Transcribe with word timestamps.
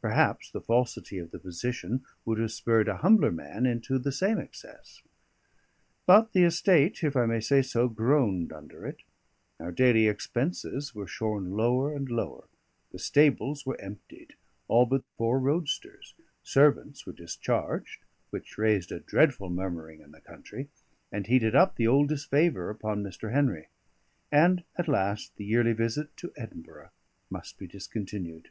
Perhaps 0.00 0.50
the 0.50 0.62
falsity 0.62 1.18
of 1.18 1.30
the 1.30 1.38
position 1.38 2.04
would 2.24 2.38
have 2.38 2.52
spurred 2.52 2.88
a 2.88 2.96
humbler 2.96 3.30
man 3.30 3.66
into 3.66 3.98
the 3.98 4.12
same 4.12 4.38
excess. 4.38 5.02
But 6.06 6.32
the 6.32 6.44
estate 6.44 7.04
(if 7.04 7.14
I 7.18 7.26
may 7.26 7.40
say 7.40 7.60
so) 7.60 7.86
groaned 7.90 8.50
under 8.50 8.86
it; 8.86 9.02
our 9.60 9.70
daily 9.70 10.08
expenses 10.08 10.94
were 10.94 11.06
shorn 11.06 11.50
lower 11.50 11.94
and 11.94 12.08
lower; 12.08 12.48
the 12.92 12.98
stables 12.98 13.66
were 13.66 13.78
emptied, 13.78 14.36
all 14.68 14.86
but 14.86 15.04
four 15.18 15.38
roadsters; 15.38 16.14
servants 16.42 17.04
were 17.04 17.12
discharged, 17.12 18.06
which 18.30 18.56
raised 18.56 18.90
a 18.90 19.00
dreadful 19.00 19.50
murmuring 19.50 20.00
in 20.00 20.12
the 20.12 20.20
country, 20.22 20.70
and 21.12 21.26
heated 21.26 21.54
up 21.54 21.76
the 21.76 21.86
old 21.86 22.08
disfavour 22.08 22.70
upon 22.70 23.02
Mr. 23.02 23.34
Henry; 23.34 23.68
and 24.32 24.64
at 24.78 24.88
last 24.88 25.36
the 25.36 25.44
yearly 25.44 25.74
visit 25.74 26.16
to 26.16 26.32
Edinburgh 26.38 26.88
must 27.28 27.58
be 27.58 27.66
discontinued. 27.66 28.48